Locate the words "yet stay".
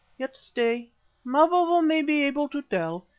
0.17-0.89